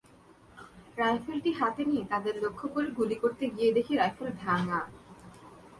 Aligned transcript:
রাইফেলটি 0.97 1.51
হাতে 1.51 1.81
নিয়ে 1.85 2.03
তাদের 2.09 2.35
লক্ষ্য 2.43 2.67
করে 2.67 2.87
গুলি 2.91 3.15
করতে 3.15 3.43
গিয়ে 3.49 3.69
দেখি 3.73 3.93
রাইফেল 3.95 4.29
ভাঙা। 4.43 4.79